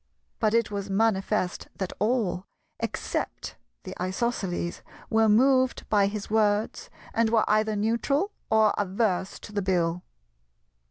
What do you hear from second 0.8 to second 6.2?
manifest that all, except the Isosceles, were moved by